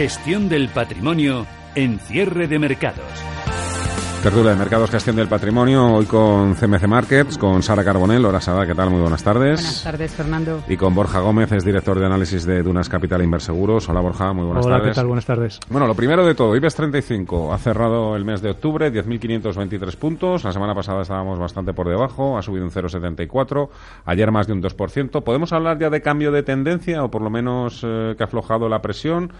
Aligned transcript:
Gestión 0.00 0.48
del 0.48 0.70
patrimonio 0.70 1.46
en 1.74 1.98
cierre 1.98 2.48
de 2.48 2.58
mercados. 2.58 3.04
Tertulia 4.22 4.52
de 4.52 4.56
Mercados, 4.56 4.90
Gestión 4.90 5.16
del 5.16 5.28
Patrimonio, 5.28 5.92
hoy 5.92 6.06
con 6.06 6.54
CMC 6.54 6.86
Markets, 6.86 7.36
con 7.36 7.62
Sara 7.62 7.84
Carbonell. 7.84 8.24
Hola 8.24 8.40
Sara, 8.40 8.66
¿qué 8.66 8.74
tal? 8.74 8.88
Muy 8.88 9.02
buenas 9.02 9.22
tardes. 9.22 9.60
Buenas 9.60 9.84
tardes, 9.84 10.14
Fernando. 10.14 10.62
Y 10.68 10.78
con 10.78 10.94
Borja 10.94 11.20
Gómez, 11.20 11.52
es 11.52 11.66
director 11.66 11.98
de 11.98 12.06
análisis 12.06 12.46
de 12.46 12.62
Dunas 12.62 12.88
Capital 12.88 13.22
Inverseguros. 13.22 13.90
Hola 13.90 14.00
Borja, 14.00 14.32
muy 14.32 14.46
buenas 14.46 14.64
Hola, 14.64 14.76
tardes. 14.76 14.92
¿qué 14.92 14.94
tal? 14.94 15.06
Buenas 15.06 15.26
tardes. 15.26 15.60
Bueno, 15.68 15.86
lo 15.86 15.94
primero 15.94 16.24
de 16.24 16.34
todo, 16.34 16.56
IBEX 16.56 16.76
35 16.76 17.52
ha 17.52 17.58
cerrado 17.58 18.16
el 18.16 18.24
mes 18.24 18.40
de 18.40 18.52
octubre, 18.52 18.90
10.523 18.90 19.96
puntos. 19.96 20.44
La 20.44 20.52
semana 20.52 20.74
pasada 20.74 21.02
estábamos 21.02 21.38
bastante 21.38 21.74
por 21.74 21.86
debajo, 21.86 22.38
ha 22.38 22.42
subido 22.42 22.64
un 22.64 22.70
0,74. 22.70 23.68
Ayer 24.06 24.30
más 24.32 24.46
de 24.46 24.54
un 24.54 24.62
2%. 24.62 25.22
¿Podemos 25.22 25.52
hablar 25.52 25.78
ya 25.78 25.90
de 25.90 26.00
cambio 26.00 26.32
de 26.32 26.42
tendencia 26.42 27.04
o 27.04 27.10
por 27.10 27.20
lo 27.20 27.28
menos 27.28 27.82
eh, 27.86 28.14
que 28.16 28.22
ha 28.22 28.26
aflojado 28.26 28.66
la 28.70 28.80
presión? 28.80 29.30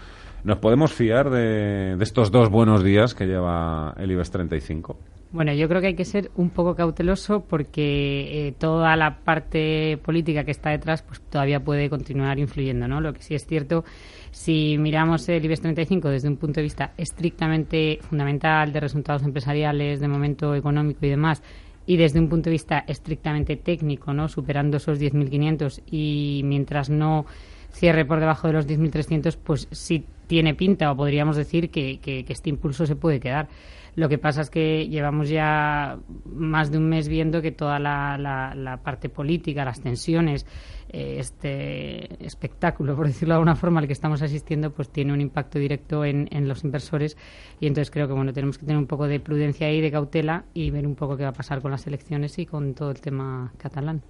¿Nos 0.43 0.57
podemos 0.57 0.91
fiar 0.91 1.29
de, 1.29 1.95
estos 2.01 2.31
dos 2.31 2.49
buenos 2.49 2.83
días 2.83 3.13
que 3.13 3.27
lleva 3.27 3.93
el 3.99 4.09
IBEX 4.11 4.31
35? 4.31 4.97
Bueno, 5.31 5.53
yo 5.53 5.69
creo 5.69 5.81
que 5.81 5.87
hay 5.87 5.95
que 5.95 6.03
ser 6.03 6.31
un 6.35 6.49
poco 6.49 6.75
cauteloso 6.75 7.41
porque 7.41 8.47
eh, 8.47 8.53
toda 8.57 8.95
la 8.95 9.19
parte 9.19 9.99
política 10.03 10.43
que 10.43 10.51
está 10.51 10.71
detrás 10.71 11.03
pues 11.03 11.21
todavía 11.21 11.59
puede 11.59 11.91
continuar 11.91 12.39
influyendo, 12.39 12.87
¿no? 12.87 12.99
Lo 13.01 13.13
que 13.13 13.21
sí 13.21 13.35
es 13.35 13.45
cierto, 13.45 13.85
si 14.31 14.77
miramos 14.79 15.29
el 15.29 15.45
IBEX 15.45 15.61
35 15.61 16.09
desde 16.09 16.27
un 16.27 16.37
punto 16.37 16.59
de 16.59 16.63
vista 16.63 16.93
estrictamente 16.97 17.99
fundamental 18.01 18.73
de 18.73 18.79
resultados 18.79 19.21
empresariales, 19.21 19.99
de 19.99 20.07
momento 20.07 20.55
económico 20.55 21.05
y 21.05 21.09
demás, 21.09 21.43
y 21.85 21.97
desde 21.97 22.19
un 22.19 22.29
punto 22.29 22.45
de 22.45 22.53
vista 22.53 22.83
estrictamente 22.87 23.57
técnico, 23.57 24.11
¿no? 24.11 24.27
Superando 24.27 24.77
esos 24.77 24.99
10.500 24.99 25.83
y 25.91 26.41
mientras 26.45 26.89
no 26.89 27.25
cierre 27.71 28.05
por 28.05 28.19
debajo 28.19 28.47
de 28.47 28.53
los 28.53 28.67
10.300, 28.67 29.37
pues 29.43 29.67
sí 29.71 30.05
tiene 30.27 30.53
pinta 30.53 30.91
o 30.91 30.95
podríamos 30.95 31.35
decir 31.35 31.69
que, 31.69 31.99
que, 31.99 32.23
que 32.23 32.33
este 32.33 32.49
impulso 32.49 32.85
se 32.85 32.95
puede 32.95 33.19
quedar. 33.19 33.49
Lo 33.95 34.07
que 34.07 34.17
pasa 34.17 34.41
es 34.41 34.49
que 34.49 34.87
llevamos 34.87 35.27
ya 35.27 35.99
más 36.25 36.71
de 36.71 36.77
un 36.77 36.87
mes 36.87 37.09
viendo 37.09 37.41
que 37.41 37.51
toda 37.51 37.77
la, 37.77 38.79
parte 38.83 39.09
política, 39.09 39.65
las 39.65 39.81
tensiones, 39.81 40.45
eh, 40.89 41.17
este 41.19 42.23
espectáculo, 42.25 42.95
por 42.95 43.07
decirlo 43.07 43.33
de 43.33 43.39
alguna 43.39 43.55
forma, 43.55 43.81
al 43.81 43.87
que 43.87 43.93
estamos 43.93 44.21
asistiendo, 44.21 44.71
pues 44.71 44.89
tiene 44.89 45.11
un 45.11 45.19
impacto 45.19 45.59
directo 45.59 46.05
en, 46.05 46.29
en, 46.31 46.47
los 46.47 46.63
inversores 46.63 47.17
y 47.59 47.67
entonces 47.67 47.91
creo 47.91 48.07
que 48.07 48.13
bueno 48.13 48.31
tenemos 48.31 48.57
que 48.57 48.65
tener 48.65 48.77
un 48.77 48.87
poco 48.87 49.07
de 49.07 49.19
prudencia 49.19 49.71
y 49.71 49.81
de 49.81 49.91
cautela 49.91 50.45
y 50.53 50.69
ver 50.71 50.87
un 50.87 50.95
poco 50.95 51.17
qué 51.17 51.23
va 51.23 51.29
a 51.29 51.33
pasar 51.33 51.61
con 51.61 51.71
las 51.71 51.85
elecciones 51.85 52.39
y 52.39 52.45
con 52.45 52.73
todo 52.73 52.91
el 52.91 53.01
tema 53.01 53.51
catalán. 53.57 54.01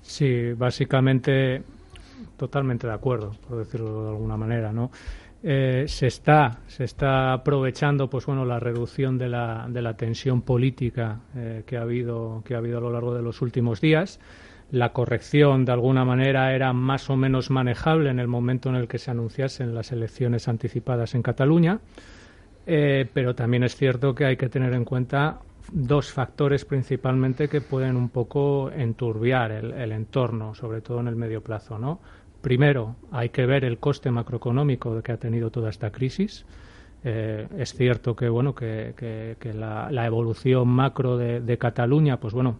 Sí, 0.00 0.52
básicamente 0.52 1.62
totalmente 2.36 2.86
de 2.86 2.92
acuerdo, 2.92 3.32
por 3.48 3.58
decirlo 3.58 4.04
de 4.04 4.10
alguna 4.10 4.36
manera, 4.36 4.72
¿no? 4.72 4.90
Eh, 5.44 5.86
se 5.88 6.06
está 6.06 6.60
se 6.68 6.84
está 6.84 7.32
aprovechando 7.32 8.08
pues 8.08 8.26
bueno 8.26 8.44
la 8.44 8.60
reducción 8.60 9.18
de 9.18 9.28
la, 9.28 9.66
de 9.68 9.82
la 9.82 9.96
tensión 9.96 10.42
política 10.42 11.18
eh, 11.34 11.64
que 11.66 11.76
ha 11.76 11.80
habido 11.80 12.44
que 12.44 12.54
ha 12.54 12.58
habido 12.58 12.78
a 12.78 12.80
lo 12.80 12.92
largo 12.92 13.12
de 13.12 13.22
los 13.22 13.42
últimos 13.42 13.80
días 13.80 14.20
la 14.70 14.92
corrección 14.92 15.64
de 15.64 15.72
alguna 15.72 16.04
manera 16.04 16.54
era 16.54 16.72
más 16.72 17.10
o 17.10 17.16
menos 17.16 17.50
manejable 17.50 18.10
en 18.10 18.20
el 18.20 18.28
momento 18.28 18.68
en 18.68 18.76
el 18.76 18.86
que 18.86 18.98
se 18.98 19.10
anunciasen 19.10 19.74
las 19.74 19.90
elecciones 19.90 20.46
anticipadas 20.46 21.16
en 21.16 21.22
Cataluña 21.22 21.80
eh, 22.64 23.08
pero 23.12 23.34
también 23.34 23.64
es 23.64 23.74
cierto 23.74 24.14
que 24.14 24.26
hay 24.26 24.36
que 24.36 24.48
tener 24.48 24.72
en 24.74 24.84
cuenta 24.84 25.40
dos 25.70 26.12
factores 26.12 26.64
principalmente 26.64 27.48
que 27.48 27.60
pueden 27.60 27.96
un 27.96 28.08
poco 28.08 28.70
enturbiar 28.70 29.52
el, 29.52 29.92
entorno 29.92 30.54
sobre 30.54 30.80
todo 30.80 31.00
en 31.00 31.08
el 31.08 31.16
medio 31.16 31.42
plazo 31.42 31.78
no 31.78 32.00
Primero, 32.42 32.96
hay 33.12 33.28
que 33.28 33.46
ver 33.46 33.64
el 33.64 33.78
coste 33.78 34.10
macroeconómico 34.10 35.00
que 35.00 35.12
ha 35.12 35.16
tenido 35.16 35.52
toda 35.52 35.70
esta 35.70 35.92
crisis. 35.92 36.44
Eh, 37.04 37.46
es 37.56 37.72
cierto 37.72 38.16
que 38.16 38.28
bueno 38.28 38.52
que, 38.52 38.94
que, 39.38 39.54
la, 39.54 40.06
evolución 40.06 40.66
macro 40.66 41.16
de, 41.16 41.40
de, 41.40 41.56
Cataluña, 41.56 42.18
pues 42.18 42.34
bueno, 42.34 42.58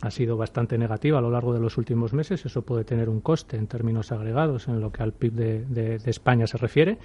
ha 0.00 0.10
sido 0.10 0.36
bastante 0.36 0.78
negativa 0.78 1.18
a 1.18 1.22
lo 1.22 1.30
largo 1.30 1.54
de 1.54 1.60
los 1.60 1.78
últimos 1.78 2.12
meses. 2.12 2.44
Eso 2.44 2.62
puede 2.62 2.82
tener 2.82 3.08
un 3.08 3.20
coste 3.20 3.56
en 3.56 3.68
términos 3.68 4.10
agregados 4.10 4.66
en 4.66 4.80
lo 4.80 4.90
que 4.90 5.04
al 5.04 5.12
PIB 5.12 5.32
de, 5.32 5.98
de 5.98 6.10
España 6.10 6.48
se 6.48 6.58
refiere. 6.58 6.98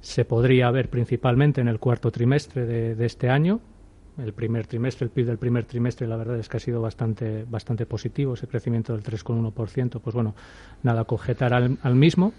Se 0.00 0.24
podría 0.24 0.70
ver 0.70 0.88
principalmente 0.88 1.60
en 1.60 1.66
el 1.66 1.80
cuarto 1.80 2.12
trimestre 2.12 2.66
de, 2.94 3.04
este 3.06 3.30
año, 3.30 3.60
el 4.18 4.32
primer 4.32 4.66
trimestre, 4.66 5.04
el 5.04 5.10
PIB 5.10 5.26
del 5.26 5.38
primer 5.38 5.64
trimestre, 5.64 6.06
la 6.06 6.16
verdad 6.16 6.38
es 6.38 6.48
que 6.48 6.56
ha 6.56 6.60
sido 6.60 6.80
bastante, 6.80 7.44
bastante 7.48 7.86
positivo, 7.86 8.34
ese 8.34 8.46
crecimiento 8.46 8.92
del 8.92 9.02
3,1%, 9.02 10.00
pues 10.00 10.14
bueno, 10.14 10.34
nada 10.82 11.04
que 11.04 11.14
objetar 11.14 11.54
al, 11.54 11.78
al, 11.82 11.94
mismo. 11.94 12.32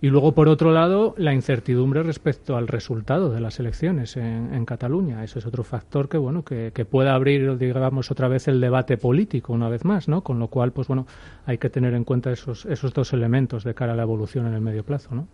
Y 0.00 0.08
luego, 0.08 0.32
por 0.32 0.48
otro 0.48 0.72
lado, 0.72 1.14
la 1.16 1.32
incertidumbre 1.32 2.02
respecto 2.02 2.56
al 2.56 2.68
resultado 2.68 3.30
de 3.30 3.40
las 3.40 3.58
elecciones 3.60 4.16
en, 4.18 4.52
en 4.52 4.66
Cataluña. 4.66 5.24
Eso 5.24 5.38
es 5.38 5.46
otro 5.46 5.64
factor 5.64 6.08
que, 6.08 6.18
bueno, 6.18 6.44
que, 6.44 6.70
que 6.74 6.84
pueda 6.84 7.14
abrir, 7.14 7.56
digamos, 7.56 8.10
otra 8.10 8.28
vez 8.28 8.46
el 8.46 8.60
debate 8.60 8.98
político 8.98 9.54
una 9.54 9.70
vez 9.70 9.86
más, 9.86 10.06
¿no? 10.06 10.22
Con 10.22 10.38
lo 10.38 10.48
cual, 10.48 10.72
pues 10.72 10.86
bueno, 10.86 11.06
hay 11.46 11.56
que 11.56 11.70
tener 11.70 11.94
en 11.94 12.04
cuenta 12.04 12.30
esos, 12.30 12.66
esos 12.66 12.92
dos 12.92 13.14
elementos 13.14 13.64
de 13.64 13.74
cara 13.74 13.94
a 13.94 13.96
la 13.96 14.02
evolución 14.02 14.46
en 14.46 14.52
el 14.52 14.60
medio 14.60 14.84
plazo, 14.84 15.14
¿no? 15.14 15.28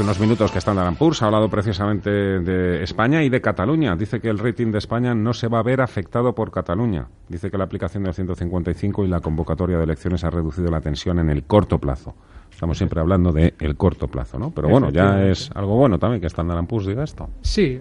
Hace 0.00 0.06
unos 0.06 0.20
minutos 0.20 0.50
que 0.50 0.56
Standard 0.56 0.96
Poor's 0.96 1.20
ha 1.20 1.26
hablado 1.26 1.50
precisamente 1.50 2.08
de 2.08 2.82
España 2.82 3.22
y 3.22 3.28
de 3.28 3.42
Cataluña. 3.42 3.94
Dice 3.96 4.18
que 4.18 4.30
el 4.30 4.38
rating 4.38 4.72
de 4.72 4.78
España 4.78 5.14
no 5.14 5.34
se 5.34 5.46
va 5.46 5.58
a 5.58 5.62
ver 5.62 5.82
afectado 5.82 6.34
por 6.34 6.50
Cataluña. 6.50 7.08
Dice 7.28 7.50
que 7.50 7.58
la 7.58 7.64
aplicación 7.64 8.04
del 8.04 8.14
155 8.14 9.04
y 9.04 9.08
la 9.08 9.20
convocatoria 9.20 9.76
de 9.76 9.84
elecciones 9.84 10.24
ha 10.24 10.30
reducido 10.30 10.70
la 10.70 10.80
tensión 10.80 11.18
en 11.18 11.28
el 11.28 11.44
corto 11.44 11.78
plazo. 11.78 12.14
Estamos 12.50 12.78
siempre 12.78 12.98
hablando 12.98 13.30
de 13.30 13.52
el 13.60 13.76
corto 13.76 14.08
plazo, 14.08 14.38
¿no? 14.38 14.52
Pero 14.52 14.70
bueno, 14.70 14.88
ya 14.88 15.22
es 15.22 15.50
algo 15.54 15.76
bueno 15.76 15.98
también 15.98 16.22
que 16.22 16.28
Standard 16.28 16.66
Poor's 16.66 16.86
diga 16.86 17.04
esto. 17.04 17.28
Sí, 17.42 17.78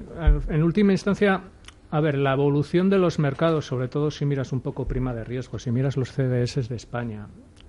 en 0.50 0.64
última 0.64 0.92
instancia, 0.92 1.42
a 1.90 2.02
ver, 2.02 2.18
la 2.18 2.34
evolución 2.34 2.90
de 2.90 2.98
los 2.98 3.18
mercados, 3.18 3.66
sobre 3.66 3.88
todo 3.88 4.12
si 4.12 4.26
miras 4.26 4.52
un 4.52 4.60
poco 4.60 4.90
prima 4.90 5.14
de 5.14 5.24
riesgo, 5.24 5.58
si 5.58 5.72
miras 5.72 5.96
los 5.96 6.12
CDS 6.12 6.68
de 6.68 6.76
España, 6.76 7.28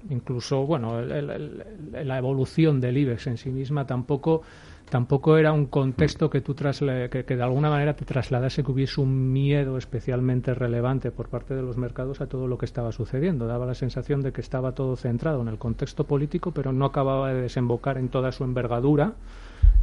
incluso 0.09 0.65
bueno 0.65 1.01
el, 1.01 1.65
la 1.93 2.19
evolución 2.19 2.81
del 2.81 2.97
IBEX 2.97 3.27
en 3.27 3.37
sí 3.37 3.51
misma 3.51 3.87
tampoco 3.87 4.43
tampoco 4.91 5.39
era 5.39 5.53
un 5.53 5.67
contexto 5.67 6.29
que 6.29 6.41
tú 6.41 6.55
trasle, 6.55 7.09
que, 7.09 7.25
que, 7.25 7.37
de 7.37 7.43
alguna 7.43 7.71
manera 7.71 7.95
te 7.95 8.05
trasladase 8.05 8.63
que 8.63 8.73
hubiese 8.73 9.01
un 9.01 9.33
miedo 9.33 9.79
especialmente 9.79 10.53
relevante 10.53 11.11
por 11.13 11.29
parte 11.29 11.55
de 11.55 11.63
los 11.63 11.79
mercados 11.79 12.21
a 12.21 12.27
todo 12.27 12.49
lo 12.49 12.59
que 12.59 12.67
estaba 12.67 12.93
sucediendo. 12.93 13.47
Daba 13.47 13.67
la 13.67 13.75
sensación 13.75 14.21
de 14.21 14.33
que 14.33 14.41
estaba 14.41 14.73
todo 14.73 14.97
centrado 14.97 15.41
en 15.41 15.49
el 15.49 15.59
contexto 15.59 16.05
político, 16.05 16.51
pero 16.51 16.73
no 16.73 16.85
acababa 16.85 17.33
de 17.33 17.41
desembocar 17.41 17.97
en 17.97 18.09
toda 18.09 18.33
su 18.33 18.45
envergadura 18.45 19.15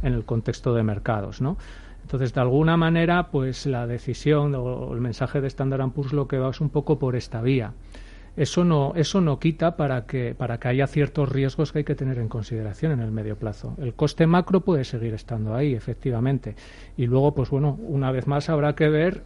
en 0.02 0.12
el 0.12 0.24
contexto 0.24 0.74
de 0.74 0.82
mercados, 0.82 1.40
¿no? 1.40 1.56
Entonces, 2.02 2.32
de 2.32 2.40
alguna 2.40 2.76
manera, 2.76 3.28
pues 3.30 3.66
la 3.66 3.86
decisión 3.86 4.54
o 4.54 4.94
el 4.94 5.00
mensaje 5.00 5.40
de 5.40 5.48
Standard 5.48 5.90
Poor's 5.90 6.12
lo 6.12 6.28
que 6.28 6.38
va 6.38 6.50
es 6.50 6.60
un 6.60 6.70
poco 6.70 6.98
por 6.98 7.16
esta 7.16 7.42
vía 7.42 7.72
eso 8.38 8.62
no, 8.62 8.92
eso 8.94 9.20
no 9.20 9.40
quita 9.40 9.76
para 9.76 10.06
que, 10.06 10.32
para 10.32 10.58
que 10.58 10.68
haya 10.68 10.86
ciertos 10.86 11.28
riesgos 11.28 11.72
que 11.72 11.78
hay 11.78 11.84
que 11.84 11.96
tener 11.96 12.18
en 12.18 12.28
consideración 12.28 12.92
en 12.92 13.00
el 13.00 13.10
medio 13.10 13.36
plazo. 13.36 13.74
El 13.78 13.94
coste 13.94 14.28
macro 14.28 14.60
puede 14.60 14.84
seguir 14.84 15.12
estando 15.12 15.56
ahí, 15.56 15.74
efectivamente. 15.74 16.54
Y 16.96 17.06
luego, 17.06 17.34
pues 17.34 17.50
bueno, 17.50 17.76
una 17.82 18.12
vez 18.12 18.28
más 18.28 18.48
habrá 18.48 18.76
que 18.76 18.88
ver 18.88 19.24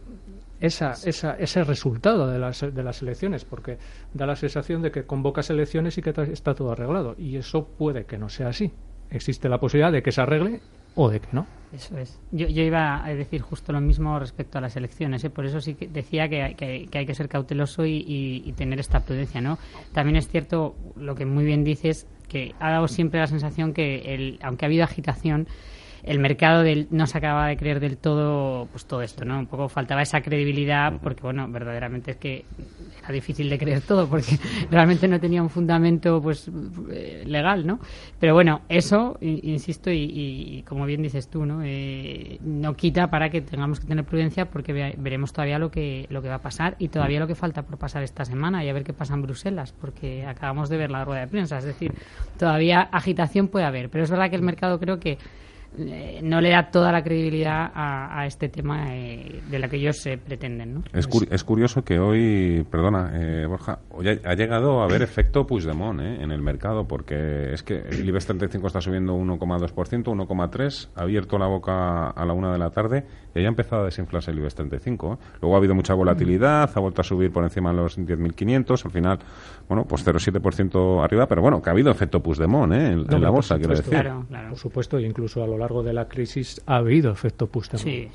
esa, 0.59 0.93
esa, 1.05 1.35
ese 1.35 1.63
resultado 1.63 2.27
de 2.27 2.39
las, 2.39 2.61
de 2.61 2.83
las 2.83 3.03
elecciones, 3.03 3.45
porque 3.45 3.77
da 4.13 4.25
la 4.25 4.35
sensación 4.35 4.81
de 4.81 4.89
que 4.89 5.05
convocas 5.05 5.51
elecciones 5.51 5.95
y 5.99 6.01
que 6.01 6.09
está 6.31 6.55
todo 6.55 6.71
arreglado. 6.71 7.15
Y 7.17 7.37
eso 7.37 7.67
puede 7.67 8.05
que 8.05 8.17
no 8.17 8.29
sea 8.29 8.47
así. 8.47 8.71
Existe 9.11 9.47
la 9.47 9.59
posibilidad 9.59 9.91
de 9.91 10.01
que 10.01 10.11
se 10.11 10.21
arregle 10.21 10.61
o 10.95 11.09
de 11.09 11.21
no. 11.31 11.45
Eso 11.73 11.97
es. 11.97 12.19
Yo, 12.31 12.47
yo 12.47 12.61
iba 12.61 13.03
a 13.03 13.15
decir 13.15 13.41
justo 13.41 13.71
lo 13.71 13.81
mismo 13.81 14.19
respecto 14.19 14.59
a 14.59 14.61
las 14.61 14.75
elecciones, 14.75 15.23
¿eh? 15.23 15.31
por 15.31 15.45
eso 15.45 15.59
sí 15.59 15.73
que 15.73 15.87
decía 15.87 16.29
que, 16.29 16.43
hay 16.93 17.05
que 17.05 17.15
ser 17.15 17.27
cauteloso 17.27 17.83
y, 17.83 17.97
y, 17.97 18.43
y, 18.45 18.51
tener 18.53 18.79
esta 18.79 18.99
prudencia, 18.99 19.41
¿no? 19.41 19.57
También 19.91 20.17
es 20.17 20.27
cierto 20.27 20.75
lo 20.95 21.15
que 21.15 21.25
muy 21.25 21.45
bien 21.45 21.63
dices, 21.63 22.05
que 22.29 22.53
ha 22.59 22.69
dado 22.69 22.87
siempre 22.87 23.19
la 23.19 23.27
sensación 23.27 23.73
que, 23.73 24.13
el, 24.13 24.39
aunque 24.43 24.65
ha 24.65 24.67
habido 24.67 24.83
agitación, 24.83 25.47
el 26.03 26.19
mercado 26.19 26.63
del, 26.63 26.87
no 26.91 27.07
se 27.07 27.17
acaba 27.17 27.47
de 27.47 27.55
creer 27.55 27.79
del 27.79 27.97
todo 27.97 28.67
pues 28.67 28.85
todo 28.85 29.01
esto, 29.01 29.23
¿no? 29.23 29.39
Un 29.39 29.47
poco 29.47 29.69
faltaba 29.69 30.01
esa 30.01 30.21
credibilidad 30.21 30.93
porque, 31.01 31.21
bueno, 31.21 31.47
verdaderamente 31.47 32.11
es 32.11 32.17
que 32.17 32.45
era 32.99 33.11
difícil 33.13 33.49
de 33.49 33.57
creer 33.57 33.81
todo 33.81 34.07
porque 34.07 34.37
realmente 34.71 35.07
no 35.07 35.19
tenía 35.19 35.41
un 35.41 35.49
fundamento 35.49 36.21
pues 36.21 36.49
eh, 36.91 37.23
legal, 37.25 37.65
¿no? 37.65 37.79
Pero 38.19 38.33
bueno, 38.33 38.61
eso, 38.67 39.17
insisto, 39.21 39.91
y, 39.91 40.63
como 40.67 40.85
bien 40.85 41.01
dices 41.01 41.29
tú, 41.29 41.45
¿no? 41.45 41.61
Eh, 41.63 42.37
no 42.41 42.75
quita 42.75 43.09
para 43.09 43.29
que 43.29 43.41
tengamos 43.41 43.79
que 43.79 43.87
tener 43.87 44.03
prudencia 44.03 44.49
porque 44.49 44.73
veremos 44.97 45.31
todavía 45.31 45.57
lo 45.57 45.71
que, 45.71 46.05
lo 46.09 46.21
que 46.21 46.27
va 46.27 46.35
a 46.35 46.41
pasar 46.41 46.75
y 46.79 46.89
todavía 46.89 47.21
lo 47.21 47.27
que 47.27 47.35
falta 47.35 47.63
por 47.63 47.77
pasar 47.77 48.03
esta 48.03 48.25
semana 48.25 48.63
y 48.63 48.69
a 48.69 48.73
ver 48.73 48.83
qué 48.83 48.93
pasa 48.93 49.13
en 49.13 49.21
Bruselas 49.21 49.73
porque 49.79 50.25
acabamos 50.25 50.67
de 50.69 50.77
ver 50.77 50.91
la 50.91 51.05
rueda 51.05 51.21
de 51.21 51.27
prensa. 51.27 51.57
Es 51.57 51.65
decir, 51.65 51.93
todavía 52.37 52.81
agitación 52.81 53.47
puede 53.47 53.65
haber, 53.65 53.89
pero 53.89 54.03
es 54.03 54.11
verdad 54.11 54.29
que 54.29 54.35
el 54.35 54.41
mercado 54.41 54.79
creo 54.79 54.99
que 54.99 55.17
eh, 55.77 56.19
no 56.21 56.39
le 56.39 56.51
da 56.51 56.69
toda 56.69 56.91
la 56.91 57.03
credibilidad 57.03 57.71
a, 57.73 58.25
este 58.27 58.47
tema 58.47 58.95
eh, 58.95 59.41
de 59.49 59.59
la 59.59 59.67
que 59.67 59.77
ellos 59.77 59.97
se 59.97 60.17
pretenden. 60.17 60.75
¿no? 60.75 60.83
Es, 60.93 61.07
es, 61.29 61.43
curioso 61.43 61.83
que 61.83 61.99
hoy, 61.99 62.65
perdona, 62.69 63.11
eh, 63.15 63.45
Borja, 63.47 63.79
hoy 63.91 64.07
ha, 64.07 64.33
llegado 64.35 64.81
a 64.81 64.85
haber 64.85 65.01
efecto 65.01 65.45
Puigdemont 65.45 65.99
en 65.99 66.31
el 66.31 66.41
mercado, 66.41 66.87
porque 66.87 67.53
es 67.53 67.63
que 67.63 67.79
el 67.79 68.07
IBEX 68.07 68.27
35 68.27 68.67
está 68.67 68.81
subiendo 68.81 69.15
1,2%, 69.15 70.03
1,3%, 70.03 70.89
ha 70.95 71.01
abierto 71.01 71.37
la 71.37 71.47
boca 71.47 72.09
a 72.09 72.25
la 72.25 72.33
una 72.33 72.51
de 72.51 72.59
la 72.59 72.69
tarde 72.69 73.05
y 73.33 73.41
ya 73.41 73.47
ha 73.47 73.49
empezado 73.49 73.81
a 73.81 73.85
desinflarse 73.85 74.31
el 74.31 74.37
IBEX 74.37 74.55
35. 74.55 75.19
Luego 75.41 75.55
ha 75.55 75.57
habido 75.57 75.73
mucha 75.73 75.95
volatilidad, 75.95 76.69
ha 76.73 76.79
vuelto 76.79 77.01
a 77.01 77.03
subir 77.03 77.31
por 77.31 77.43
encima 77.43 77.71
de 77.71 77.77
los 77.77 77.97
10.500, 77.97 78.85
al 78.85 78.91
final, 78.91 79.19
bueno, 79.67 79.85
pues 79.85 80.05
0,7% 80.05 81.03
arriba, 81.03 81.27
pero 81.27 81.41
bueno, 81.41 81.61
que 81.61 81.69
ha 81.69 81.73
habido 81.73 81.89
efecto 81.89 82.21
Puigdemont 82.21 82.73
en, 82.73 83.05
en 83.11 83.21
la 83.21 83.29
bolsa, 83.31 83.57
quiero 83.57 83.75
decir. 83.75 83.89
Claro, 83.89 84.25
claro. 84.29 84.49
Por 84.49 84.57
supuesto, 84.57 84.99
incluso 84.99 85.43
a 85.43 85.47
lo 85.47 85.57
largo 85.57 85.62
de 85.83 85.93
la 85.93 86.07
crisis 86.07 86.61
ha 86.65 86.77
habido 86.77 87.11
efecto 87.11 87.47
Puigdemont. 87.47 87.83
Sí, 87.83 88.09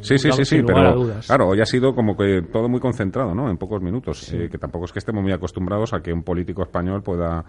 sí, 0.00 0.18
sí, 0.18 0.32
sí, 0.32 0.44
sí, 0.44 0.62
pero 0.66 1.06
claro, 1.26 1.48
hoy 1.48 1.60
ha 1.60 1.66
sido 1.66 1.94
como 1.94 2.16
que 2.16 2.42
todo 2.52 2.68
muy 2.68 2.80
concentrado, 2.80 3.34
¿no? 3.34 3.48
En 3.48 3.56
pocos 3.56 3.80
minutos, 3.80 4.32
eh, 4.32 4.48
que 4.50 4.58
tampoco 4.58 4.86
es 4.86 4.92
que 4.92 4.98
estemos 4.98 5.22
muy 5.22 5.32
acostumbrados 5.32 5.92
a 5.94 6.00
que 6.00 6.12
un 6.12 6.22
político 6.22 6.62
español 6.62 7.02
pueda 7.02 7.44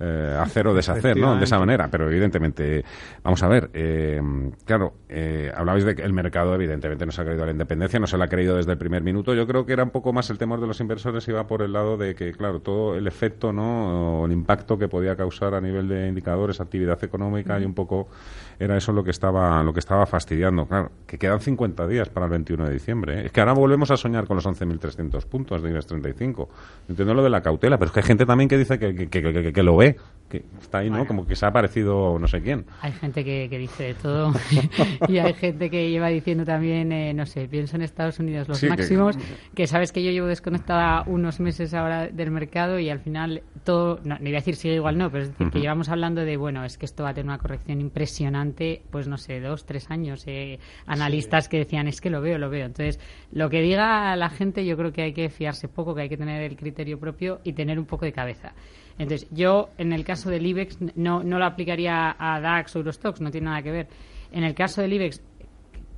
eh, 0.00 0.36
hacer 0.40 0.66
o 0.66 0.74
deshacer, 0.74 1.16
¿no? 1.16 1.36
De 1.36 1.44
esa 1.44 1.58
manera, 1.58 1.88
pero 1.90 2.08
evidentemente, 2.08 2.84
vamos 3.22 3.42
a 3.42 3.48
ver, 3.48 3.70
eh, 3.74 4.20
claro, 4.64 4.94
hablabais 5.54 5.84
de 5.84 5.94
que 5.94 6.02
el 6.02 6.12
mercado 6.12 6.54
evidentemente 6.54 7.04
no 7.04 7.12
se 7.12 7.20
ha 7.20 7.24
creído 7.24 7.42
a 7.42 7.46
la 7.46 7.52
independencia, 7.52 8.00
no 8.00 8.06
se 8.06 8.16
la 8.16 8.24
ha 8.24 8.28
creído 8.28 8.56
desde 8.56 8.72
el 8.72 8.78
primer 8.78 9.02
minuto. 9.02 9.34
Yo 9.34 9.46
creo 9.46 9.66
que 9.66 9.72
era 9.72 9.84
un 9.84 9.90
poco 9.90 10.12
más 10.12 10.30
el 10.30 10.38
temor 10.38 10.60
de 10.60 10.66
los 10.66 10.80
inversores 10.80 11.26
iba 11.28 11.46
por 11.46 11.62
el 11.62 11.72
lado 11.72 11.96
de 11.96 12.14
que, 12.14 12.32
claro, 12.32 12.60
todo 12.60 12.96
el 12.96 13.06
efecto, 13.06 13.52
¿no? 13.52 14.22
O 14.22 14.26
el 14.26 14.32
impacto 14.32 14.78
que 14.78 14.88
podía 14.88 15.16
causar 15.16 15.54
a 15.54 15.60
nivel 15.60 15.88
de 15.88 16.08
indicadores, 16.08 16.60
actividad 16.60 17.02
económica 17.04 17.58
y 17.60 17.64
un 17.64 17.74
poco 17.74 18.08
era 18.58 18.76
eso 18.76 18.92
lo 18.92 19.02
que 19.02 19.10
estaba 19.10 19.62
lo 19.62 19.72
que 19.72 19.80
estaba 19.80 20.06
fastidiando. 20.06 20.66
Claro, 20.66 20.90
que 21.06 21.18
quedan 21.18 21.40
50 21.40 21.86
días 21.86 22.08
para 22.08 22.26
el 22.26 22.30
21 22.32 22.66
de 22.66 22.72
diciembre. 22.72 23.20
¿eh? 23.20 23.26
Es 23.26 23.32
que 23.32 23.40
ahora 23.40 23.52
volvemos 23.52 23.90
a 23.90 23.96
soñar 23.96 24.26
con 24.26 24.36
los 24.36 24.46
11.300 24.46 25.24
puntos 25.26 25.62
de 25.62 25.70
IBEX 25.70 25.86
35. 25.86 26.48
Entiendo 26.88 27.14
lo 27.14 27.22
de 27.22 27.30
la 27.30 27.40
cautela, 27.40 27.78
pero 27.78 27.88
es 27.88 27.92
que 27.92 28.00
hay 28.00 28.06
gente 28.06 28.26
también 28.26 28.48
que 28.48 28.58
dice 28.58 28.78
que, 28.78 29.08
que, 29.08 29.52
que 29.52 29.62
lo 29.62 29.76
ve 29.76 29.89
que 30.30 30.44
está 30.62 30.78
ahí, 30.78 30.88
¿no? 30.88 31.06
Como 31.06 31.26
que 31.26 31.34
se 31.34 31.44
ha 31.44 31.52
parecido 31.52 32.18
no 32.18 32.26
sé 32.28 32.40
quién. 32.40 32.64
Hay 32.80 32.92
gente 32.92 33.24
que, 33.24 33.48
dice 33.48 33.82
de 33.82 33.94
todo 33.94 34.32
y 35.08 35.18
hay 35.18 35.34
gente 35.34 35.68
que 35.68 35.90
lleva 35.90 36.08
diciendo 36.08 36.44
también, 36.44 36.92
eh, 36.92 37.12
no 37.12 37.26
sé, 37.26 37.48
pienso 37.48 37.76
en 37.76 37.82
Estados 37.82 38.18
Unidos 38.20 38.48
los 38.48 38.62
máximos, 38.62 39.18
que... 39.54 39.66
sabes 39.66 39.92
que 39.92 40.02
yo 40.02 40.10
llevo 40.12 40.28
desconectada 40.28 41.02
unos 41.06 41.40
meses 41.40 41.74
ahora 41.74 42.06
del 42.06 42.30
mercado 42.30 42.78
y 42.78 42.88
al 42.88 43.00
final 43.00 43.42
todo, 43.64 43.98
no, 44.04 44.16
iba 44.20 44.38
a 44.38 44.40
decir 44.40 44.54
sigue 44.54 44.76
igual 44.76 44.96
no, 44.96 45.10
pero 45.10 45.24
es 45.24 45.30
decir, 45.30 45.50
que 45.50 45.60
llevamos 45.60 45.88
hablando 45.88 46.24
de, 46.24 46.36
bueno, 46.36 46.64
es 46.64 46.78
que 46.78 46.86
esto 46.86 47.02
va 47.02 47.10
a 47.10 47.14
tener 47.14 47.26
una 47.26 47.38
corrección 47.38 47.80
impresionante, 47.80 48.82
pues 48.90 49.08
no 49.08 49.18
sé, 49.18 49.40
dos, 49.40 49.66
tres 49.66 49.90
años, 49.90 50.22
eh, 50.26 50.60
analistas 50.86 51.48
que 51.48 51.58
decían, 51.58 51.88
es 51.88 52.00
que 52.00 52.08
lo 52.08 52.20
veo, 52.20 52.38
lo 52.38 52.48
veo. 52.48 52.66
Entonces, 52.66 53.00
lo 53.32 53.50
que 53.50 53.60
diga 53.60 54.14
la 54.14 54.30
gente 54.30 54.64
yo 54.64 54.76
creo 54.76 54.92
que 54.92 55.02
hay 55.02 55.12
que 55.12 55.28
fiarse 55.28 55.66
poco, 55.66 55.94
que 55.94 56.02
hay 56.02 56.08
que 56.08 56.16
tener 56.16 56.42
el 56.42 56.56
criterio 56.56 57.00
propio 57.00 57.40
y 57.42 57.52
tener 57.52 57.80
un 57.80 57.86
poco 57.86 58.04
de 58.04 58.12
cabeza. 58.12 58.54
Entonces, 58.98 59.28
yo 59.30 59.70
en 59.78 59.92
el 59.92 60.04
caso 60.04 60.30
del 60.30 60.46
IBEX 60.46 60.78
no, 60.94 61.22
no 61.22 61.38
lo 61.38 61.44
aplicaría 61.44 62.14
a 62.18 62.40
DAX 62.40 62.76
o 62.76 62.78
Eurostox, 62.80 63.20
no 63.20 63.30
tiene 63.30 63.46
nada 63.46 63.62
que 63.62 63.70
ver. 63.70 63.88
En 64.32 64.44
el 64.44 64.54
caso 64.54 64.82
del 64.82 64.92
IBEX, 64.92 65.22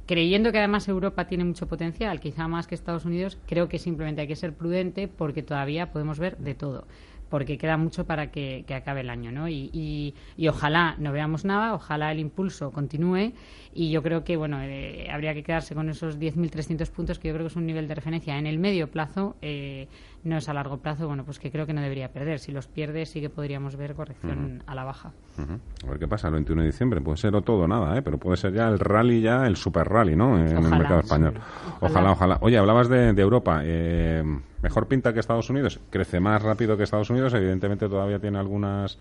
creyendo 0.06 0.52
que 0.52 0.58
además 0.58 0.88
Europa 0.88 1.26
tiene 1.26 1.44
mucho 1.44 1.66
potencial, 1.66 2.20
quizá 2.20 2.48
más 2.48 2.66
que 2.66 2.74
Estados 2.74 3.04
Unidos, 3.04 3.38
creo 3.46 3.68
que 3.68 3.78
simplemente 3.78 4.20
hay 4.22 4.28
que 4.28 4.36
ser 4.36 4.52
prudente 4.52 5.08
porque 5.08 5.42
todavía 5.42 5.90
podemos 5.92 6.18
ver 6.18 6.36
de 6.38 6.54
todo 6.54 6.86
porque 7.32 7.56
queda 7.56 7.78
mucho 7.78 8.04
para 8.04 8.30
que, 8.30 8.62
acabe 8.76 9.00
el 9.00 9.08
año, 9.08 9.32
¿no? 9.32 9.48
Y, 9.48 10.12
y, 10.36 10.48
ojalá 10.48 10.96
no 10.98 11.12
veamos 11.12 11.46
nada, 11.46 11.72
ojalá 11.72 12.12
el 12.12 12.18
impulso 12.18 12.70
continúe 12.70 13.32
y 13.72 13.90
yo 13.90 14.02
creo 14.02 14.22
que, 14.22 14.36
bueno, 14.36 14.58
eh, 14.60 15.08
habría 15.10 15.32
que 15.32 15.42
quedarse 15.42 15.74
con 15.74 15.88
esos 15.88 16.18
10.300 16.18 16.90
puntos 16.90 17.18
que 17.18 17.28
yo 17.28 17.34
creo 17.34 17.46
que 17.46 17.50
es 17.50 17.56
un 17.56 17.64
nivel 17.64 17.88
de 17.88 17.94
referencia 17.94 18.36
en 18.36 18.46
el 18.46 18.58
medio 18.58 18.90
plazo, 18.90 19.34
eh, 19.40 19.88
no 20.24 20.36
es 20.36 20.48
a 20.50 20.52
largo 20.52 20.76
plazo, 20.76 21.06
bueno, 21.06 21.24
pues 21.24 21.38
que 21.38 21.50
creo 21.50 21.64
que 21.64 21.72
no 21.72 21.80
debería 21.80 22.12
perder. 22.12 22.38
Si 22.38 22.52
los 22.52 22.66
pierde 22.66 23.06
sí 23.06 23.22
que 23.22 23.30
podríamos 23.30 23.76
ver 23.76 23.94
corrección 23.94 24.62
a 24.66 24.74
la 24.74 24.84
baja. 24.84 25.12
A 25.38 25.88
ver 25.88 25.98
qué 25.98 26.06
pasa 26.06 26.28
el 26.28 26.34
21 26.34 26.60
de 26.60 26.66
diciembre. 26.66 27.00
Puede 27.00 27.16
ser 27.16 27.34
o 27.34 27.40
todo 27.40 27.62
o 27.62 27.66
nada, 27.66 27.96
¿eh? 27.96 28.02
Pero 28.02 28.18
puede 28.18 28.36
ser 28.36 28.52
ya 28.52 28.68
el 28.68 28.78
rally, 28.78 29.22
ya 29.22 29.46
el 29.46 29.56
super 29.56 29.88
rally, 29.88 30.14
¿no? 30.14 30.38
En 30.38 30.48
el 30.48 30.70
mercado 30.70 31.00
español. 31.00 31.40
Ojalá, 31.80 32.12
ojalá. 32.12 32.38
Oye, 32.42 32.58
hablabas 32.58 32.90
de, 32.90 33.14
de 33.14 33.22
Europa. 33.22 33.62
Eh, 33.64 34.22
mejor 34.62 34.88
pinta 34.88 35.12
que 35.12 35.20
Estados 35.20 35.50
Unidos, 35.50 35.80
crece 35.90 36.20
más 36.20 36.42
rápido 36.42 36.76
que 36.76 36.84
Estados 36.84 37.10
Unidos, 37.10 37.34
evidentemente 37.34 37.88
todavía 37.88 38.18
tiene 38.18 38.38
algunas 38.38 38.98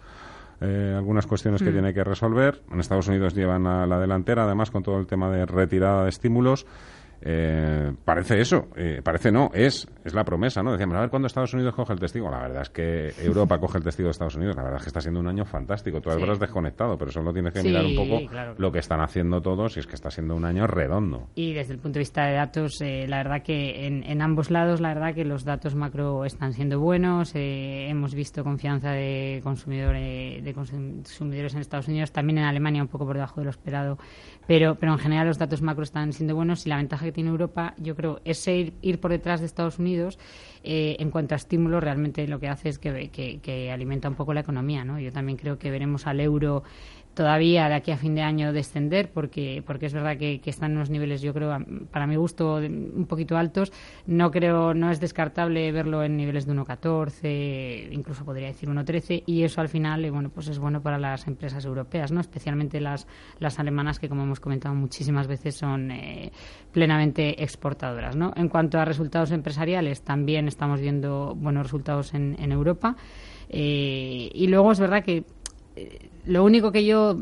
eh, 0.61 0.93
algunas 0.95 1.25
cuestiones 1.25 1.63
que 1.63 1.71
mm. 1.71 1.73
tiene 1.73 1.93
que 1.93 2.03
resolver. 2.03 2.61
En 2.71 2.79
Estados 2.79 3.07
Unidos 3.07 3.33
llevan 3.33 3.65
a 3.65 3.87
la 3.87 3.99
delantera, 3.99 4.43
además, 4.43 4.69
con 4.69 4.83
todo 4.83 4.99
el 4.99 5.07
tema 5.07 5.31
de 5.31 5.45
retirada 5.47 6.03
de 6.03 6.09
estímulos. 6.09 6.67
Eh, 7.23 7.94
parece 8.03 8.41
eso, 8.41 8.69
eh, 8.75 9.01
parece 9.03 9.31
no, 9.31 9.51
es, 9.53 9.88
es 10.03 10.13
la 10.13 10.23
promesa, 10.23 10.63
¿no? 10.63 10.71
Decíamos, 10.71 10.97
a 10.97 11.01
ver 11.01 11.09
cuándo 11.09 11.27
Estados 11.27 11.53
Unidos 11.53 11.75
coge 11.75 11.94
el 11.94 12.00
testigo. 12.00 12.31
La 12.31 12.39
verdad 12.39 12.63
es 12.63 12.69
que 12.69 13.13
Europa 13.23 13.59
coge 13.59 13.77
el 13.77 13.83
testigo 13.83 14.07
de 14.07 14.12
Estados 14.12 14.35
Unidos. 14.35 14.56
La 14.56 14.63
verdad 14.63 14.77
es 14.77 14.83
que 14.83 14.89
está 14.89 15.01
siendo 15.01 15.19
un 15.19 15.27
año 15.27 15.45
fantástico. 15.45 16.01
Tú 16.01 16.09
sí. 16.09 16.39
desconectado, 16.39 16.97
pero 16.97 17.12
solo 17.12 17.31
tienes 17.31 17.53
que 17.53 17.62
mirar 17.62 17.85
un 17.85 17.95
poco 17.95 18.19
lo 18.57 18.71
que 18.71 18.79
están 18.79 19.01
haciendo 19.01 19.41
todos 19.41 19.77
y 19.77 19.81
es 19.81 19.88
que 19.88 19.95
está 19.95 20.09
siendo 20.09 20.35
un 20.35 20.45
año 20.45 20.65
redondo. 20.65 21.29
Y 21.35 21.53
desde 21.53 21.73
el 21.73 21.79
punto 21.79 21.95
de 21.95 22.00
vista 22.00 22.25
de 22.25 22.33
datos, 22.33 22.81
eh, 22.81 23.06
la 23.07 23.18
verdad 23.18 23.44
que 23.44 23.85
en, 23.85 24.21
ambos 24.21 24.50
lados, 24.50 24.81
la 24.81 24.94
verdad 24.94 25.13
que 25.13 25.25
los 25.25 25.44
datos 25.44 25.75
macro 25.75 26.25
están 26.25 26.53
siendo 26.53 26.79
buenos. 26.79 27.33
hemos 27.35 28.15
visto 28.15 28.44
confianza 28.44 28.91
de, 28.91 29.41
consumidores 29.44 30.44
de 30.44 30.53
consumidores 30.53 31.53
en 31.53 31.59
Estados 31.59 31.88
Unidos, 31.88 32.12
también 32.12 32.39
en 32.39 32.45
Alemania 32.45 32.81
un 32.81 32.88
poco 32.88 33.06
por 33.06 33.15
debajo 33.15 33.41
de 33.41 33.45
lo 33.45 33.50
esperado 33.51 33.97
pero, 34.47 34.75
pero 34.75 34.94
en 34.94 35.00
general 35.00 35.27
los 35.27 35.38
datos 35.38 35.62
macro 35.62 35.83
están 35.83 36.13
siendo 36.13 36.35
buenos 36.35 36.65
y 36.65 36.69
la 36.69 36.77
ventaja 36.77 37.06
que 37.06 37.10
tiene 37.11 37.29
Europa, 37.29 37.73
yo 37.77 37.95
creo, 37.95 38.19
es 38.25 38.47
ir, 38.47 38.73
ir 38.81 38.99
por 38.99 39.11
detrás 39.11 39.39
de 39.39 39.45
Estados 39.45 39.79
Unidos 39.79 40.19
eh, 40.63 40.95
en 40.99 41.09
cuanto 41.09 41.35
a 41.35 41.37
estímulos, 41.37 41.83
realmente 41.83 42.27
lo 42.27 42.39
que 42.39 42.47
hace 42.47 42.69
es 42.69 42.79
que, 42.79 43.09
que, 43.09 43.39
que 43.39 43.71
alimenta 43.71 44.09
un 44.09 44.15
poco 44.15 44.33
la 44.33 44.41
economía, 44.41 44.85
¿no? 44.85 44.99
Yo 44.99 45.11
también 45.11 45.37
creo 45.37 45.57
que 45.57 45.71
veremos 45.71 46.07
al 46.07 46.19
euro 46.19 46.63
todavía 47.13 47.68
de 47.68 47.75
aquí 47.75 47.91
a 47.91 47.97
fin 47.97 48.15
de 48.15 48.21
año 48.21 48.53
descender 48.53 49.11
porque 49.11 49.63
porque 49.65 49.85
es 49.85 49.94
verdad 49.94 50.18
que, 50.18 50.41
están 50.45 50.71
en 50.71 50.77
unos 50.77 50.89
niveles 50.89 51.21
yo 51.21 51.33
creo 51.33 51.56
para 51.91 52.07
mi 52.07 52.15
gusto 52.15 52.56
un 52.56 53.06
poquito 53.07 53.37
altos. 53.37 53.71
No 54.06 54.31
creo 54.31 54.73
no 54.73 54.91
es 54.91 54.99
descartable 54.99 55.71
verlo 55.71 56.03
en 56.03 56.18
niveles 56.18 56.45
de 56.45 56.53
1.14 56.53 57.91
incluso 57.91 58.25
podría 58.25 58.47
decir 58.47 58.69
1.13 58.69 59.23
y 59.25 59.44
eso 59.44 59.61
al 59.61 59.69
final 59.69 60.06
eh, 60.06 60.11
bueno 60.11 60.30
pues 60.30 60.47
es 60.47 60.59
bueno 60.59 60.81
para 60.81 60.97
las 60.97 61.27
empresas 61.27 61.65
europeas 61.65 62.11
no 62.11 62.21
especialmente 62.21 62.80
las 62.80 63.07
las 63.39 63.59
alemanas 63.59 63.99
que 63.99 64.09
como 64.09 64.23
hemos 64.23 64.39
comentado 64.39 64.75
muchísimas 64.75 65.27
veces 65.27 65.56
son 65.56 65.91
eh, 65.91 66.31
plenamente 66.71 67.44
exportadoras 67.44 68.15
no 68.15 68.33
en 68.35 68.49
cuanto 68.49 68.80
a 68.80 68.85
resultados 68.85 69.31
empresariales 69.31 70.01
también 70.01 70.47
estamos 70.47 70.81
viendo 70.81 71.35
buenos 71.35 71.63
resultados 71.63 72.13
en, 72.13 72.35
en 72.39 72.51
Europa. 72.51 72.95
Eh, 73.49 74.30
y 74.33 74.47
luego 74.47 74.71
es 74.71 74.80
verdad 74.80 75.03
que 75.03 75.25
lo 76.25 76.44
único 76.44 76.71
que 76.71 76.85
yo 76.85 77.18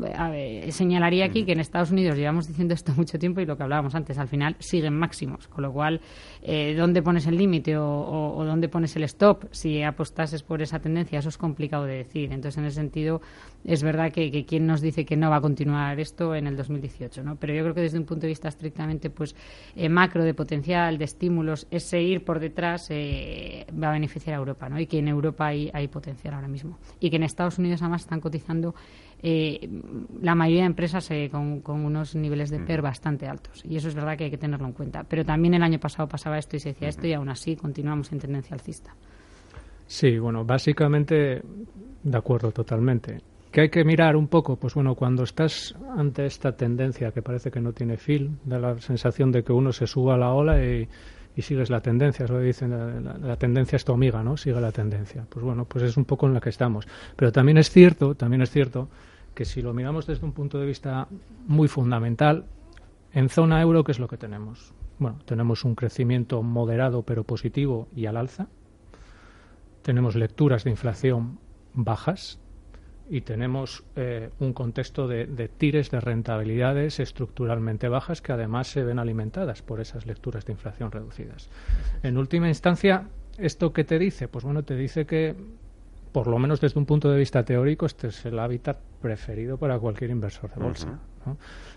señalaría 0.70 1.24
aquí 1.24 1.44
que 1.44 1.52
en 1.52 1.60
Estados 1.60 1.90
Unidos 1.90 2.16
llevamos 2.16 2.48
diciendo 2.48 2.74
esto 2.74 2.92
mucho 2.96 3.18
tiempo 3.18 3.40
y 3.40 3.46
lo 3.46 3.56
que 3.56 3.62
hablábamos 3.62 3.94
antes, 3.94 4.18
al 4.18 4.28
final 4.28 4.56
siguen 4.58 4.94
máximos, 4.94 5.48
con 5.48 5.62
lo 5.62 5.72
cual, 5.72 6.00
eh, 6.42 6.74
¿dónde 6.76 7.02
pones 7.02 7.26
el 7.26 7.36
límite 7.36 7.76
o, 7.78 8.42
dónde 8.44 8.68
pones 8.68 8.94
el 8.96 9.04
stop 9.04 9.44
si 9.52 9.82
apostases 9.82 10.42
por 10.42 10.62
esa 10.62 10.80
tendencia? 10.80 11.18
Eso 11.18 11.28
es 11.28 11.38
complicado 11.38 11.84
de 11.84 11.96
decir. 11.96 12.32
Entonces, 12.32 12.58
en 12.58 12.64
ese 12.64 12.76
sentido, 12.76 13.20
es 13.64 13.82
verdad 13.82 14.12
que, 14.12 14.30
que 14.30 14.44
quien 14.44 14.66
nos 14.66 14.80
dice 14.80 15.04
que 15.04 15.16
no 15.16 15.30
va 15.30 15.36
a 15.36 15.40
continuar 15.40 15.98
esto 16.00 16.34
en 16.34 16.46
el 16.46 16.56
2018, 16.56 17.22
¿no? 17.22 17.36
Pero 17.36 17.54
yo 17.54 17.62
creo 17.62 17.74
que 17.74 17.82
desde 17.82 17.98
un 17.98 18.04
punto 18.04 18.22
de 18.22 18.28
vista 18.28 18.48
estrictamente 18.48 19.10
pues 19.10 19.34
eh, 19.76 19.88
macro, 19.88 20.24
de 20.24 20.34
potencial, 20.34 20.98
de 20.98 21.04
estímulos, 21.04 21.66
ese 21.70 22.00
ir 22.00 22.24
por 22.24 22.40
detrás 22.40 22.88
eh, 22.90 23.66
va 23.70 23.88
a 23.88 23.92
beneficiar 23.92 24.36
a 24.36 24.38
Europa, 24.38 24.68
¿no? 24.68 24.80
Y 24.80 24.86
que 24.86 24.98
en 24.98 25.08
Europa 25.08 25.46
hay, 25.46 25.70
hay 25.72 25.88
potencial 25.88 26.34
ahora 26.34 26.48
mismo. 26.48 26.78
Y 26.98 27.10
que 27.10 27.16
en 27.16 27.22
Estados 27.22 27.58
Unidos 27.58 27.82
además 27.82 28.02
están 28.02 28.20
cotizando 28.20 28.74
eh, 29.22 29.68
la 30.22 30.34
mayoría 30.34 30.62
de 30.62 30.68
empresas 30.68 31.10
eh, 31.10 31.28
con, 31.30 31.62
unos 31.66 32.14
niveles 32.14 32.50
de 32.50 32.58
PER 32.60 32.80
bastante 32.80 33.26
altos. 33.26 33.62
Y 33.64 33.76
eso 33.76 33.88
es 33.88 33.94
verdad 33.94 34.16
que 34.16 34.24
hay 34.24 34.30
que 34.30 34.38
tenerlo 34.38 34.66
en 34.66 34.72
cuenta. 34.72 35.04
Pero 35.04 35.24
también 35.24 35.54
el 35.54 35.62
año 35.62 35.78
pasado 35.78 36.08
pasaba 36.08 36.38
esto 36.38 36.56
y 36.56 36.60
se 36.60 36.70
decía 36.70 36.88
esto 36.88 37.06
y 37.06 37.12
aún 37.12 37.28
así 37.28 37.56
continuamos 37.56 38.10
en 38.12 38.18
tendencia 38.18 38.54
alcista. 38.54 38.94
Sí, 39.86 40.18
bueno, 40.18 40.44
básicamente 40.44 41.42
de 42.02 42.18
acuerdo 42.18 42.50
totalmente. 42.52 43.18
Que 43.50 43.62
hay 43.62 43.68
que 43.68 43.84
mirar 43.84 44.16
un 44.16 44.28
poco, 44.28 44.56
pues 44.56 44.74
bueno, 44.74 44.94
cuando 44.94 45.24
estás 45.24 45.74
ante 45.96 46.24
esta 46.26 46.52
tendencia 46.52 47.10
que 47.10 47.22
parece 47.22 47.50
que 47.50 47.60
no 47.60 47.72
tiene 47.72 47.96
fin, 47.96 48.38
da 48.44 48.58
la 48.58 48.78
sensación 48.78 49.32
de 49.32 49.42
que 49.42 49.52
uno 49.52 49.72
se 49.72 49.86
suba 49.86 50.14
a 50.14 50.18
la 50.18 50.32
ola 50.32 50.64
y, 50.64 50.88
sigues 51.36 51.70
la 51.70 51.80
tendencia, 51.80 52.26
eso 52.26 52.38
dicen, 52.38 52.70
la, 53.26 53.36
tendencia 53.36 53.76
es 53.76 53.84
tu 53.86 53.94
amiga, 53.94 54.22
¿no? 54.22 54.36
Sigue 54.36 54.60
la 54.60 54.72
tendencia. 54.72 55.24
Pues 55.26 55.42
bueno, 55.42 55.64
pues 55.64 55.84
es 55.84 55.96
un 55.96 56.04
poco 56.04 56.26
en 56.26 56.34
la 56.34 56.40
que 56.40 56.50
estamos. 56.50 56.86
Pero 57.16 57.32
también 57.32 57.56
es 57.56 57.70
cierto, 57.70 58.14
también 58.14 58.42
es 58.42 58.50
cierto 58.50 58.90
que 59.32 59.46
si 59.46 59.62
lo 59.62 59.72
miramos 59.72 60.06
desde 60.06 60.26
un 60.26 60.32
punto 60.32 60.58
de 60.58 60.66
vista 60.66 61.08
muy 61.46 61.66
fundamental, 61.66 62.44
en 63.14 63.30
zona 63.30 63.62
euro, 63.62 63.84
¿qué 63.84 63.92
es 63.92 63.98
lo 63.98 64.06
que 64.06 64.18
tenemos? 64.18 64.74
Bueno, 64.98 65.18
tenemos 65.24 65.64
un 65.64 65.74
crecimiento 65.74 66.42
moderado 66.42 67.04
pero 67.04 67.24
positivo 67.24 67.88
y 67.96 68.04
al 68.04 68.18
alza. 68.18 68.48
Tenemos 69.80 70.16
lecturas 70.16 70.64
de 70.64 70.70
inflación 70.70 71.38
bajas, 71.72 72.38
y 73.10 73.22
tenemos 73.22 73.82
eh, 73.96 74.30
un 74.38 74.52
contexto 74.52 75.08
de, 75.08 75.26
tires 75.58 75.90
de 75.90 76.00
rentabilidades 76.00 77.00
estructuralmente 77.00 77.88
bajas 77.88 78.22
que 78.22 78.32
además 78.32 78.68
se 78.68 78.84
ven 78.84 79.00
alimentadas 79.00 79.62
por 79.62 79.80
esas 79.80 80.06
lecturas 80.06 80.46
de 80.46 80.52
inflación 80.52 80.92
reducidas. 80.92 81.50
En 82.04 82.16
última 82.16 82.46
instancia, 82.46 83.08
¿esto 83.36 83.72
qué 83.72 83.82
te 83.82 83.98
dice? 83.98 84.28
Pues 84.28 84.44
bueno, 84.44 84.62
te 84.62 84.76
dice 84.76 85.06
que, 85.06 85.34
por 86.12 86.28
lo 86.28 86.38
menos 86.38 86.60
desde 86.60 86.78
un 86.78 86.86
punto 86.86 87.10
de 87.10 87.18
vista 87.18 87.44
teórico, 87.44 87.84
este 87.84 88.06
es 88.08 88.24
el 88.26 88.38
hábitat 88.38 88.78
preferido 89.02 89.58
para 89.58 89.76
cualquier 89.80 90.10
inversor 90.10 90.54
de 90.54 90.62
bolsa. 90.62 91.00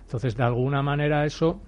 Entonces, 0.06 0.38
de 0.38 0.44
alguna 0.44 0.84
manera, 0.84 1.25
eso 1.25 1.60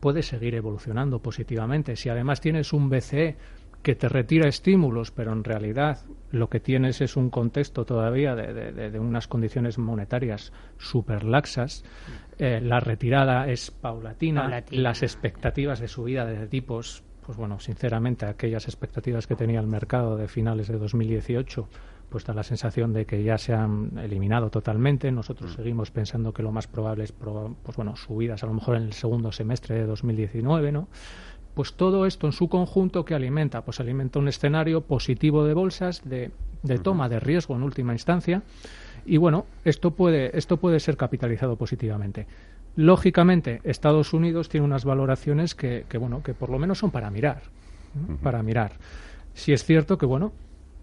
puede 0.00 0.22
seguir 0.22 0.54
evolucionando 0.54 1.18
positivamente. 1.18 1.96
Si 1.96 2.08
además 2.08 2.40
tienes 2.40 2.72
un 2.72 2.88
BCE 2.88 3.36
que 3.84 3.94
te 3.94 4.08
retira 4.08 4.48
estímulos, 4.48 5.12
pero 5.12 5.32
en 5.32 5.44
realidad 5.44 5.98
lo 6.32 6.48
que 6.48 6.58
tienes 6.58 7.02
es 7.02 7.16
un 7.16 7.28
contexto 7.30 7.84
todavía 7.84 8.34
de, 8.34 8.98
unas 8.98 9.28
condiciones 9.28 9.78
monetarias 9.78 10.52
súper 10.78 11.22
laxas. 11.22 11.84
Eh, 12.38 12.60
la 12.62 12.80
retirada 12.80 13.46
es 13.46 13.70
paulatina. 13.70 14.64
Las 14.70 15.02
expectativas 15.02 15.80
de 15.80 15.88
subida 15.88 16.24
de 16.24 16.46
tipos, 16.48 17.04
pues 17.24 17.36
bueno, 17.36 17.60
sinceramente, 17.60 18.24
aquellas 18.24 18.64
expectativas 18.64 19.26
que 19.26 19.36
tenía 19.36 19.60
el 19.60 19.66
mercado 19.66 20.16
de 20.16 20.28
finales 20.28 20.66
de 20.68 20.78
2018 20.78 21.68
pues 22.08 22.24
da 22.24 22.32
la 22.32 22.44
sensación 22.44 22.92
de 22.92 23.06
que 23.06 23.24
ya 23.24 23.38
se 23.38 23.54
han 23.54 23.98
eliminado 23.98 24.48
totalmente. 24.48 25.10
Nosotros 25.10 25.50
mm. 25.50 25.56
seguimos 25.56 25.90
pensando 25.90 26.32
que 26.32 26.44
lo 26.44 26.52
más 26.52 26.68
probable 26.68 27.02
es, 27.02 27.12
pues 27.12 27.76
bueno, 27.76 27.96
subidas 27.96 28.44
a 28.44 28.46
lo 28.46 28.54
mejor 28.54 28.76
en 28.76 28.84
el 28.84 28.92
segundo 28.92 29.32
semestre 29.32 29.74
de 29.74 29.84
2019, 29.84 30.70
¿no? 30.70 30.88
Pues 31.54 31.74
todo 31.74 32.06
esto 32.06 32.26
en 32.26 32.32
su 32.32 32.48
conjunto 32.48 33.04
que 33.04 33.14
alimenta, 33.14 33.62
pues 33.62 33.80
alimenta 33.80 34.18
un 34.18 34.28
escenario 34.28 34.80
positivo 34.80 35.44
de 35.44 35.54
bolsas, 35.54 36.02
de, 36.04 36.30
toma 36.82 37.08
de 37.08 37.20
riesgo 37.20 37.54
en 37.54 37.62
última 37.62 37.92
instancia, 37.92 38.42
y 39.06 39.16
bueno, 39.16 39.46
esto 39.64 39.92
puede, 39.92 40.36
esto 40.36 40.56
puede 40.56 40.80
ser 40.80 40.96
capitalizado 40.96 41.56
positivamente. 41.56 42.26
Lógicamente, 42.76 43.60
Estados 43.62 44.12
Unidos 44.12 44.48
tiene 44.48 44.66
unas 44.66 44.84
valoraciones 44.84 45.54
que, 45.54 45.84
que 45.88 45.98
bueno, 45.98 46.22
que 46.22 46.34
por 46.34 46.50
lo 46.50 46.58
menos 46.58 46.78
son 46.78 46.90
para 46.90 47.10
mirar, 47.10 47.42
para 48.22 48.42
mirar. 48.42 48.72
Si 49.34 49.52
es 49.52 49.64
cierto 49.64 49.96
que 49.96 50.06
bueno, 50.06 50.32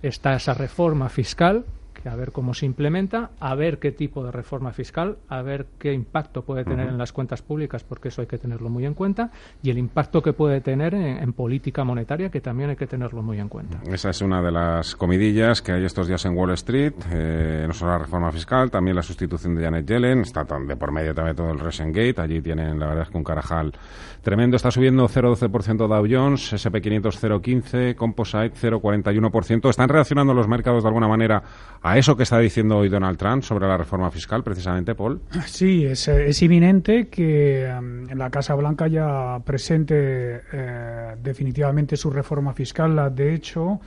está 0.01 0.35
esa 0.35 0.53
reforma 0.53 1.09
fiscal 1.09 1.65
a 2.09 2.15
ver 2.15 2.31
cómo 2.31 2.53
se 2.53 2.65
implementa, 2.65 3.31
a 3.39 3.55
ver 3.55 3.79
qué 3.79 3.91
tipo 3.91 4.23
de 4.23 4.31
reforma 4.31 4.71
fiscal, 4.71 5.17
a 5.29 5.41
ver 5.41 5.67
qué 5.79 5.93
impacto 5.93 6.43
puede 6.43 6.63
tener 6.63 6.87
en 6.87 6.97
las 6.97 7.13
cuentas 7.13 7.41
públicas, 7.41 7.83
porque 7.83 8.09
eso 8.09 8.21
hay 8.21 8.27
que 8.27 8.37
tenerlo 8.37 8.69
muy 8.69 8.85
en 8.85 8.93
cuenta, 8.93 9.31
y 9.61 9.69
el 9.69 9.77
impacto 9.77 10.21
que 10.21 10.33
puede 10.33 10.61
tener 10.61 10.93
en, 10.93 11.31
política 11.33 11.83
monetaria, 11.83 12.29
que 12.29 12.41
también 12.41 12.71
hay 12.71 12.75
que 12.75 12.87
tenerlo 12.87 13.21
muy 13.21 13.39
en 13.39 13.47
cuenta. 13.47 13.79
Esa 13.89 14.09
es 14.09 14.21
una 14.21 14.41
de 14.41 14.51
las 14.51 14.95
comidillas 14.95 15.61
que 15.61 15.71
hay 15.71 15.85
estos 15.85 16.07
días 16.07 16.23
en 16.25 16.35
Wall 16.35 16.51
Street, 16.51 16.93
eh, 17.11 17.63
no 17.67 17.73
solo 17.73 17.91
la 17.91 17.99
reforma 17.99 18.31
fiscal, 18.31 18.69
también 18.69 18.95
la 18.95 19.03
sustitución 19.03 19.55
de 19.55 19.63
Janet 19.63 19.87
Yellen, 19.87 20.21
está 20.21 20.43
de 20.43 20.75
por 20.75 20.91
medio 20.91 21.13
también 21.13 21.35
todo 21.35 21.51
el 21.51 21.59
Gate, 21.91 22.19
allí 22.19 22.41
tienen 22.41 22.79
la 22.79 22.87
verdad 22.87 23.03
es 23.03 23.09
que 23.09 23.17
un 23.17 23.23
carajal 23.23 23.73
tremendo, 24.21 24.55
está 24.55 24.71
subiendo 24.71 25.07
0,12% 25.07 25.87
Dow 25.87 26.05
Jones, 26.09 26.53
SP500 26.53 27.01
0,15%, 27.01 27.95
Composite 27.95 28.53
0,41%, 28.53 29.69
están 29.69 29.89
reaccionando 29.89 30.33
los 30.33 30.47
mercados 30.47 30.83
de 30.83 30.89
alguna 30.89 31.07
manera 31.07 31.43
a 31.81 31.90
a 31.91 31.97
eso 31.97 32.15
que 32.15 32.23
está 32.23 32.39
diciendo 32.39 32.77
hoy 32.77 32.87
Donald 32.87 33.17
Trump 33.17 33.43
sobre 33.43 33.67
la 33.67 33.75
reforma 33.75 34.09
fiscal, 34.11 34.43
precisamente, 34.43 34.95
Paul. 34.95 35.19
Sí, 35.45 35.85
es, 35.85 36.07
es 36.07 36.41
inminente 36.41 37.09
que 37.09 37.69
um, 37.77 38.05
la 38.17 38.29
Casa 38.29 38.55
Blanca 38.55 38.87
ya 38.87 39.37
presente 39.43 40.41
eh, 40.53 41.15
definitivamente 41.21 41.97
su 41.97 42.09
reforma 42.09 42.53
fiscal. 42.53 43.13
De 43.13 43.33
hecho, 43.33 43.81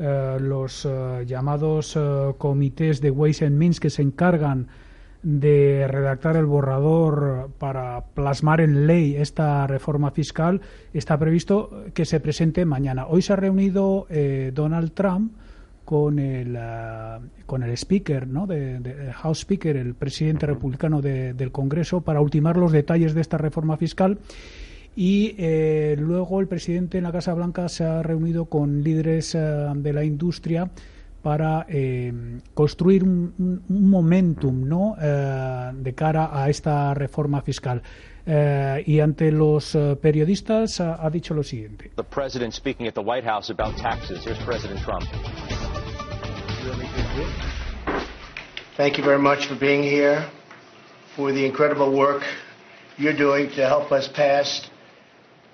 eh, 0.00 0.36
los 0.40 0.84
eh, 0.84 1.22
llamados 1.26 1.96
comités 2.38 3.00
de 3.00 3.10
Ways 3.12 3.42
and 3.42 3.56
Means 3.56 3.78
que 3.78 3.90
se 3.90 4.02
encargan 4.02 4.66
de 5.22 5.86
redactar 5.88 6.36
el 6.36 6.46
borrador 6.46 7.50
para 7.58 8.04
plasmar 8.14 8.60
en 8.62 8.88
ley 8.88 9.14
esta 9.14 9.66
reforma 9.68 10.10
fiscal 10.10 10.60
está 10.92 11.16
previsto 11.18 11.84
que 11.94 12.04
se 12.04 12.18
presente 12.18 12.64
mañana. 12.66 13.06
Hoy 13.06 13.22
se 13.22 13.32
ha 13.32 13.36
reunido 13.36 14.06
Donald 14.52 14.92
Trump 14.92 15.32
con 15.84 16.18
el, 16.18 16.56
ah, 16.56 17.20
con 17.46 17.62
el 17.62 17.70
speaker, 17.72 18.26
¿no? 18.26 18.46
De, 18.46 19.12
House 19.14 19.40
Speaker, 19.40 19.76
el 19.76 19.94
presidente 19.94 20.46
republicano 20.46 21.00
del 21.02 21.52
Congreso, 21.52 22.00
para 22.00 22.20
ultimar 22.20 22.56
los 22.56 22.72
detalles 22.72 23.14
de 23.14 23.20
esta 23.20 23.38
reforma 23.38 23.76
fiscal. 23.76 24.18
Y 24.96 25.34
eh, 25.38 25.96
luego 25.98 26.40
el 26.40 26.46
presidente 26.46 26.98
en 26.98 27.04
la 27.04 27.12
Casa 27.12 27.34
Blanca 27.34 27.68
se 27.68 27.84
ha 27.84 28.02
reunido 28.02 28.46
con 28.46 28.82
líderes 28.82 29.34
ah, 29.34 29.72
de 29.74 29.92
la 29.92 30.04
industria 30.04 30.70
para 31.22 31.66
eh, 31.68 32.12
construir 32.52 33.02
un, 33.02 33.62
momentum 33.68 34.68
¿no? 34.68 34.94
Eh, 35.00 35.72
de 35.74 35.94
cara 35.94 36.30
a 36.32 36.48
esta 36.48 36.94
reforma 36.94 37.40
fiscal. 37.42 37.82
y 38.26 39.00
ante 39.00 39.30
los 39.30 39.76
periodistas 40.00 40.80
ha, 40.80 41.10
dicho 41.10 41.34
lo 41.34 41.42
siguiente. 41.42 41.90
The 41.96 42.02
president 42.02 42.54
speaking 42.54 42.86
at 42.86 42.94
the 42.94 43.02
White 43.02 43.26
House 43.26 43.50
about 43.50 43.76
taxes. 43.76 44.24
Here's 44.24 44.42
President 44.46 44.80
Trump. 44.82 45.04
Thank 48.76 48.96
you 48.98 49.04
very 49.04 49.18
much 49.18 49.46
for 49.46 49.54
being 49.54 49.82
here, 49.82 50.26
for 51.14 51.32
the 51.32 51.44
incredible 51.44 51.92
work 51.92 52.22
you're 52.96 53.16
doing 53.16 53.50
to 53.50 53.66
help 53.66 53.92
us 53.92 54.08
pass 54.08 54.70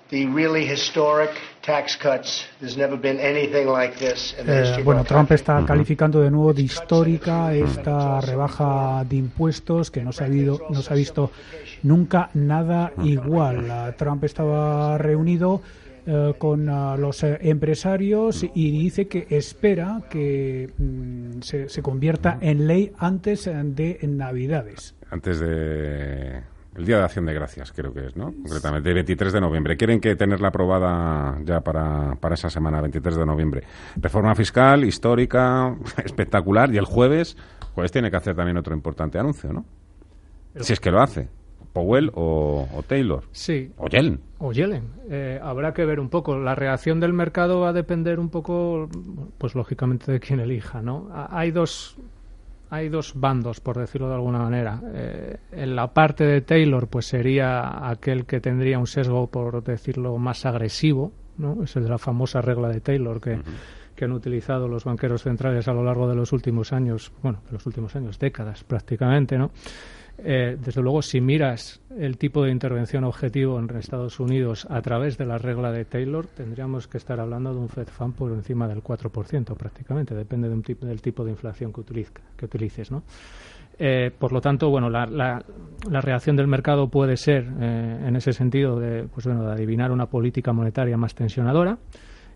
the 0.09 0.25
really 0.27 0.65
historic 0.65 1.31
tax 1.61 1.95
cuts. 1.95 2.45
There's 2.59 2.77
never 2.77 2.97
been 2.97 3.19
anything 3.19 3.67
like 3.67 3.97
this 3.97 4.33
in 4.39 4.45
the 4.45 4.79
eh, 4.79 4.83
bueno, 4.83 5.03
Trump 5.03 5.31
está 5.31 5.63
calificando 5.65 6.21
de 6.21 6.31
nuevo 6.31 6.53
de 6.53 6.61
histórica 6.63 7.53
esta 7.53 8.21
rebaja 8.21 9.03
de 9.03 9.17
impuestos 9.17 9.91
que 9.91 10.01
no 10.03 10.11
se 10.11 10.23
ha, 10.23 10.27
habido, 10.27 10.61
no 10.69 10.81
se 10.81 10.93
ha 10.93 10.95
visto 10.95 11.31
nunca 11.83 12.29
nada 12.33 12.93
igual. 13.03 13.95
Trump 13.97 14.23
estaba 14.23 14.97
reunido 14.97 15.61
eh, 16.05 16.33
con 16.37 16.69
uh, 16.69 16.97
los 16.97 17.23
eh, 17.23 17.37
empresarios 17.41 18.43
y 18.43 18.71
dice 18.71 19.07
que 19.07 19.27
espera 19.29 20.01
que 20.09 20.71
mm, 20.77 21.41
se, 21.41 21.69
se, 21.69 21.81
convierta 21.81 22.37
en 22.41 22.67
ley 22.67 22.91
antes 22.97 23.45
de 23.45 23.99
Navidades. 24.03 24.95
Antes 25.09 25.39
de 25.39 26.41
el 26.75 26.85
Día 26.85 26.97
de 26.97 27.03
Acción 27.03 27.25
de 27.25 27.33
Gracias, 27.33 27.73
creo 27.73 27.93
que 27.93 28.05
es, 28.07 28.15
¿no? 28.15 28.27
Concretamente, 28.31 28.89
el 28.89 28.95
23 28.95 29.33
de 29.33 29.41
noviembre. 29.41 29.75
Quieren 29.75 29.99
que 29.99 30.15
tenerla 30.15 30.47
aprobada 30.47 31.37
ya 31.43 31.59
para, 31.59 32.15
para 32.15 32.35
esa 32.35 32.49
semana, 32.49 32.79
23 32.79 33.17
de 33.17 33.25
noviembre. 33.25 33.63
Reforma 33.97 34.33
fiscal, 34.35 34.85
histórica, 34.85 35.75
espectacular. 36.03 36.73
Y 36.73 36.77
el 36.77 36.85
jueves, 36.85 37.35
pues 37.75 37.91
tiene 37.91 38.09
que 38.09 38.17
hacer 38.17 38.35
también 38.35 38.57
otro 38.57 38.73
importante 38.73 39.19
anuncio, 39.19 39.51
¿no? 39.51 39.65
Si 40.55 40.71
es 40.71 40.79
que 40.79 40.91
lo 40.91 41.01
hace. 41.01 41.29
Powell 41.73 42.11
o, 42.13 42.67
Taylor. 42.87 43.23
Sí. 43.31 43.71
O 43.77 43.87
Yellen. 43.87 44.19
O 44.39 44.51
Yellen. 44.51 44.83
Eh, 45.09 45.39
habrá 45.41 45.73
que 45.73 45.85
ver 45.85 45.99
un 45.99 46.09
poco. 46.09 46.37
La 46.37 46.55
reacción 46.55 46.99
del 46.99 47.13
mercado 47.13 47.59
va 47.61 47.69
a 47.69 47.73
depender 47.73 48.19
un 48.19 48.29
poco, 48.29 48.89
pues 49.37 49.55
lógicamente, 49.55 50.11
de 50.11 50.19
quién 50.19 50.39
elija, 50.39 50.81
¿no? 50.81 51.09
Hay 51.29 51.51
dos, 51.51 51.97
hay 52.69 52.89
dos 52.89 53.13
bandos, 53.15 53.59
por 53.59 53.77
decirlo 53.77 54.09
de 54.09 54.15
alguna 54.15 54.39
manera. 54.39 54.81
Eh, 54.93 55.37
en 55.51 55.75
la 55.75 55.93
parte 55.93 56.25
de 56.25 56.41
Taylor, 56.41 56.87
pues 56.87 57.05
sería 57.05 57.89
aquel 57.89 58.25
que 58.25 58.39
tendría 58.39 58.79
un 58.79 58.87
sesgo, 58.87 59.27
por 59.27 59.63
decirlo, 59.63 60.17
más 60.17 60.45
agresivo, 60.45 61.11
¿no? 61.37 61.63
Es 61.63 61.75
el 61.75 61.83
de 61.83 61.89
la 61.89 61.97
famosa 61.97 62.41
regla 62.41 62.69
de 62.69 62.81
Taylor 62.81 63.21
que... 63.21 63.39
que 63.95 64.05
han 64.05 64.13
utilizado 64.13 64.67
los 64.67 64.85
banqueros 64.85 65.21
centrales 65.21 65.67
a 65.67 65.73
lo 65.73 65.83
largo 65.83 66.07
de 66.07 66.15
los 66.15 66.31
últimos 66.33 66.73
años, 66.73 67.11
bueno, 67.21 67.41
de 67.45 67.51
los 67.51 67.65
últimos 67.67 67.95
años, 67.95 68.17
décadas 68.17 68.63
prácticamente, 68.63 69.37
¿no? 69.37 69.51
Eh, 70.23 70.57
desde 70.63 70.81
luego, 70.81 71.01
si 71.01 71.19
miras 71.19 71.81
el 71.97 72.17
tipo 72.17 72.43
de 72.43 72.51
intervención 72.51 73.03
objetivo 73.03 73.57
en 73.57 73.69
Estados 73.75 74.19
Unidos 74.19 74.67
a 74.69 74.81
través 74.81 75.17
de 75.17 75.25
la 75.25 75.39
regla 75.39 75.71
de 75.71 75.83
Taylor, 75.85 76.27
tendríamos 76.27 76.87
que 76.87 76.97
estar 76.97 77.19
hablando 77.19 77.53
de 77.53 77.59
un 77.59 77.69
Fed 77.69 77.87
Fund 77.87 78.15
por 78.15 78.31
encima 78.31 78.67
del 78.67 78.83
4% 78.83 79.55
prácticamente, 79.55 80.13
depende 80.13 80.49
tipo, 80.61 80.85
del 80.85 81.01
tipo 81.01 81.25
de 81.25 81.31
inflación 81.31 81.73
que, 81.73 81.83
que 82.37 82.45
utilices. 82.45 82.91
¿no? 82.91 83.03
Eh, 83.79 84.11
por 84.17 84.31
lo 84.31 84.41
tanto, 84.41 84.69
bueno, 84.69 84.91
la, 84.91 85.07
la, 85.07 86.01
reacción 86.01 86.35
del 86.35 86.45
mercado 86.45 86.87
puede 86.87 87.17
ser, 87.17 87.47
eh, 87.59 88.03
en 88.05 88.15
ese 88.15 88.31
sentido, 88.31 88.79
de, 88.79 89.07
pues 89.11 89.25
bueno, 89.25 89.43
de 89.43 89.53
adivinar 89.53 89.91
una 89.91 90.05
política 90.05 90.53
monetaria 90.53 90.97
más 90.97 91.15
tensionadora 91.15 91.79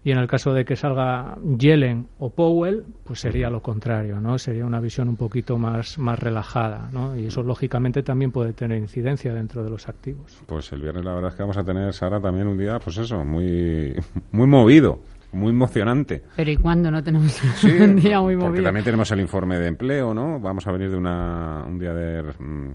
y 0.05 0.11
en 0.11 0.19
el 0.19 0.27
caso 0.27 0.53
de 0.53 0.65
que 0.65 0.75
salga 0.75 1.35
Yellen 1.57 2.07
o 2.19 2.29
Powell, 2.29 2.83
pues 3.03 3.21
sería 3.21 3.49
lo 3.49 3.63
contrario, 3.63 4.21
¿no? 4.21 4.37
Sería 4.37 4.63
una 4.63 4.79
visión 4.79 5.09
un 5.09 5.15
poquito 5.15 5.57
más, 5.57 5.97
más 5.97 6.19
relajada, 6.19 6.89
¿no? 6.93 7.17
Y 7.17 7.25
eso 7.25 7.41
lógicamente 7.41 8.03
también 8.03 8.31
puede 8.31 8.53
tener 8.53 8.77
incidencia 8.77 9.33
dentro 9.33 9.63
de 9.63 9.71
los 9.71 9.89
activos. 9.89 10.37
Pues 10.45 10.71
el 10.73 10.81
viernes 10.81 11.03
la 11.03 11.15
verdad 11.15 11.31
es 11.31 11.35
que 11.35 11.41
vamos 11.41 11.57
a 11.57 11.63
tener, 11.63 11.91
Sara, 11.91 12.21
también 12.21 12.45
un 12.45 12.55
día, 12.55 12.77
pues 12.77 12.99
eso, 12.99 13.25
muy, 13.25 13.95
muy 14.31 14.45
movido 14.47 14.99
muy 15.31 15.49
emocionante. 15.49 16.23
Pero 16.37 16.49
¿y 16.49 16.55
cuándo 16.55 16.89
no 16.89 17.03
tenemos 17.03 17.41
un 17.63 17.97
día 17.97 18.21
muy 18.21 18.35
movido? 18.35 18.51
Porque 18.51 18.61
también 18.61 18.85
tenemos 18.85 19.11
el 19.11 19.19
informe 19.19 19.59
de 19.59 19.67
empleo, 19.67 20.13
¿no? 20.13 20.39
Vamos 20.39 20.65
a 20.65 20.71
venir 20.71 20.89
de 20.91 20.95
una, 20.95 21.65
un 21.67 21.77
día 21.77 21.93
de, 21.93 22.23
mm, 22.23 22.69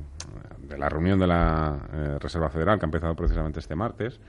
de 0.71 0.79
la 0.79 0.89
reunión 0.89 1.19
de 1.19 1.27
la 1.27 1.79
eh, 1.93 2.19
Reserva 2.21 2.49
Federal 2.49 2.79
que 2.79 2.85
ha 2.85 2.89
empezado 2.89 3.15
precisamente 3.15 3.59
este 3.59 3.75
martes. 3.75 4.21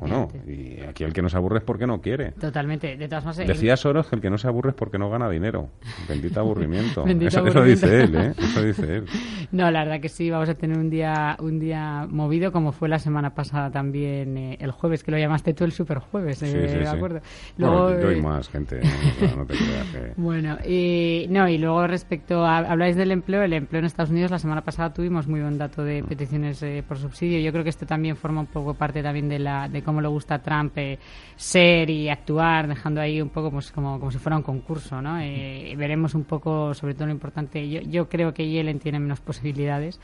¿O 0.00 0.06
no? 0.06 0.28
Y 0.46 0.80
aquí 0.82 1.04
el 1.04 1.12
que 1.12 1.22
no 1.22 1.28
se 1.28 1.36
aburre 1.36 1.58
es 1.58 1.64
porque 1.64 1.86
no 1.86 2.00
quiere. 2.00 2.32
Totalmente. 2.32 2.96
De 2.96 3.08
todas 3.08 3.24
maneras, 3.24 3.48
Decía 3.48 3.76
Soros 3.76 4.08
que 4.08 4.16
el 4.16 4.22
que 4.22 4.30
no 4.30 4.38
se 4.38 4.46
aburre 4.46 4.70
es 4.70 4.76
porque 4.76 4.98
no 4.98 5.08
gana 5.08 5.28
dinero. 5.30 5.70
Bendito 6.08 6.40
aburrimiento. 6.40 7.04
eso, 7.06 7.62
dice 7.62 8.02
él, 8.02 8.14
¿eh? 8.14 8.34
Eso 8.36 8.62
dice 8.62 8.96
él. 8.96 9.06
No, 9.52 9.70
la 9.70 9.84
verdad 9.84 10.00
que 10.00 10.08
sí, 10.08 10.28
vamos 10.28 10.48
a 10.48 10.54
tener 10.54 10.76
un 10.76 10.90
día 10.90 11.36
un 11.38 11.60
día 11.60 12.06
movido 12.10 12.50
como 12.50 12.72
fue 12.72 12.88
la 12.88 12.98
semana 12.98 13.34
pasada 13.34 13.70
también 13.70 14.36
eh, 14.36 14.56
el 14.60 14.72
jueves, 14.72 15.04
que 15.04 15.12
lo 15.12 15.18
llamaste 15.18 15.54
tú 15.54 15.64
el 15.64 15.72
superjueves, 15.72 16.42
eh, 16.42 16.46
sí, 16.46 16.68
sí, 16.68 16.78
¿de 16.78 16.88
acuerdo? 16.88 17.20
Luego, 17.56 17.94
bueno, 17.94 18.22
más 18.28 18.48
gente, 18.48 18.80
no, 19.36 19.46
te 19.46 19.54
creas 19.56 19.86
que... 19.92 20.12
Bueno, 20.16 20.58
y, 20.66 21.26
no, 21.30 21.48
y 21.48 21.58
luego 21.58 21.86
respecto 21.86 22.44
a, 22.44 22.58
habláis 22.58 22.96
del 22.96 23.12
empleo, 23.12 23.42
el 23.42 23.52
empleo 23.52 23.78
en 23.78 23.86
Estados 23.86 24.10
Unidos 24.10 24.30
la 24.30 24.38
semana 24.38 24.62
pasada 24.62 24.92
tuvimos 24.92 25.26
muy 25.28 25.40
buen 25.40 25.58
dato 25.58 25.84
de 25.86 26.02
peticiones 26.02 26.62
eh, 26.62 26.84
por 26.86 26.98
subsidio. 26.98 27.38
Yo 27.40 27.52
creo 27.52 27.64
que 27.64 27.70
esto 27.70 27.86
también 27.86 28.16
forma 28.16 28.40
un 28.40 28.46
poco 28.48 28.74
parte 28.74 29.02
también 29.02 29.28
de, 29.28 29.38
la, 29.38 29.68
de 29.68 29.82
cómo 29.82 30.00
le 30.00 30.08
gusta 30.08 30.34
a 30.34 30.42
Trump 30.42 30.76
eh, 30.76 30.98
ser 31.36 31.88
y 31.88 32.08
actuar, 32.08 32.68
dejando 32.68 33.00
ahí 33.00 33.22
un 33.22 33.30
poco 33.30 33.50
pues, 33.50 33.72
como, 33.72 33.98
como 33.98 34.10
si 34.10 34.18
fuera 34.18 34.36
un 34.36 34.42
concurso. 34.42 35.00
¿no? 35.00 35.18
Eh, 35.20 35.74
veremos 35.78 36.14
un 36.14 36.24
poco, 36.24 36.74
sobre 36.74 36.94
todo 36.94 37.06
lo 37.06 37.12
importante, 37.12 37.68
yo, 37.68 37.80
yo 37.80 38.08
creo 38.08 38.34
que 38.34 38.48
Yellen 38.48 38.78
tiene 38.78 38.98
menos 38.98 39.20
posibilidades. 39.20 40.00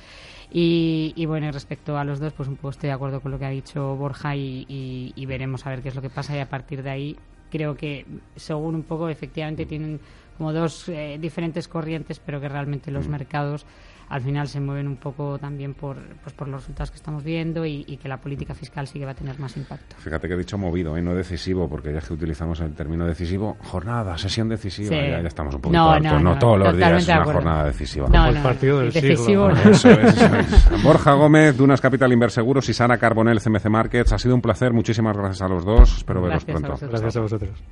Y, 0.51 1.12
y, 1.17 1.27
bueno, 1.27 1.51
respecto 1.51 1.97
a 1.97 2.05
los 2.05 2.21
dos, 2.21 2.33
pues 2.35 2.49
un 2.49 2.57
poco 2.57 2.71
estoy 2.71 2.89
de 2.89 2.95
acuerdo 2.95 3.21
con 3.21 3.33
lo 3.33 3.39
que 3.39 3.47
ha 3.47 3.51
dicho 3.51 3.97
Borja 3.97 4.37
y, 4.37 4.67
y, 4.69 5.12
y 5.17 5.27
veremos 5.27 5.67
a 5.67 5.71
ver 5.71 5.83
qué 5.83 5.89
es 5.89 5.95
lo 5.95 6.03
que 6.03 6.11
pasa 6.11 6.37
y 6.37 6.41
a 6.41 6.49
partir 6.49 6.83
de 6.83 6.91
ahí 6.91 7.17
creo 7.53 7.77
que 7.77 8.07
según 8.35 8.75
un 8.75 8.83
poco 8.83 9.11
efectivamente 9.11 9.67
tienen 9.67 10.01
como 10.39 10.53
dos 10.53 10.89
eh, 10.89 11.19
diferentes 11.21 11.69
corrientes, 11.69 12.19
pero 12.19 12.41
que 12.41 12.49
realmente 12.49 12.91
los 12.91 13.09
mercados 13.09 13.67
al 14.12 14.21
final 14.21 14.47
se 14.47 14.61
mueven 14.61 14.87
un 14.88 14.97
poco 14.97 15.38
también 15.38 15.73
por, 15.73 15.97
pues 16.23 16.35
por 16.35 16.47
los 16.47 16.61
resultados 16.61 16.90
que 16.90 16.97
estamos 16.97 17.25
viendo 17.25 17.64
y, 17.64 17.97
que 17.97 18.09
la 18.09 18.19
política 18.19 18.54
fiscal 18.54 18.87
sí 18.87 18.99
que 18.99 19.07
va 19.07 19.12
a 19.12 19.14
tener 19.14 19.38
más 19.38 19.57
impacto. 19.57 19.97
Fíjate 19.97 20.28
que 20.28 20.35
he 20.35 20.37
dicho 20.37 20.59
movido, 20.59 20.95
¿eh? 20.99 21.02
no 21.02 21.14
decisivo, 21.14 21.66
porque 21.66 21.95
ya 21.95 22.00
que 22.00 22.12
utilizamos 22.12 22.61
el 22.61 22.75
término 22.75 23.07
decisivo, 23.07 23.57
jornada, 23.62 24.19
sesión 24.19 24.50
decisiva, 24.50 24.95
ya, 24.95 25.19
estamos 25.21 25.54
un 25.54 25.62
poquito 25.62 25.78
no, 25.78 25.99
no, 25.99 26.21
no, 26.21 26.38
todos 26.38 26.59
los 26.59 26.76
días 26.76 27.02
es 27.02 27.09
una 27.09 27.25
jornada 27.25 27.64
decisiva. 27.64 28.09
No, 28.09 28.26
el 28.26 28.37
partido 28.42 28.81
del 28.81 28.92
decisivo, 28.92 29.49
Eso 29.49 29.90
es, 29.90 30.83
Borja 30.83 31.14
Gómez, 31.14 31.57
Dunas 31.57 31.81
Capital 31.81 32.12
Inverseguros 32.12 32.69
y 32.69 32.75
Sana 32.75 32.99
Carbonell, 32.99 33.40
CMC 33.40 33.71
Markets, 33.71 34.12
ha 34.12 34.19
sido 34.19 34.35
un 34.35 34.42
placer, 34.42 34.75
muchísimas 34.75 35.16
gracias 35.16 35.40
a 35.40 35.49
los 35.49 35.64
dos, 35.64 35.97
espero 35.97 36.21
veros 36.21 36.45
pronto. 36.45 36.76
Gracias 36.83 37.16
a 37.16 37.21
vosotros. 37.21 37.62